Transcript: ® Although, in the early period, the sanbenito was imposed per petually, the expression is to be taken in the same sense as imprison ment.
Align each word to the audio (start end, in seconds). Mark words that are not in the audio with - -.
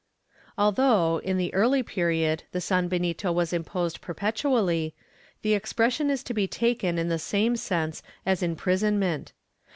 ® 0.27 0.33
Although, 0.57 1.19
in 1.23 1.37
the 1.37 1.53
early 1.53 1.83
period, 1.83 2.41
the 2.53 2.59
sanbenito 2.59 3.31
was 3.31 3.53
imposed 3.53 4.01
per 4.01 4.15
petually, 4.15 4.93
the 5.43 5.53
expression 5.53 6.09
is 6.09 6.23
to 6.23 6.33
be 6.33 6.47
taken 6.47 6.97
in 6.97 7.07
the 7.09 7.19
same 7.19 7.55
sense 7.55 8.01
as 8.25 8.41
imprison 8.41 8.97
ment. 8.97 9.33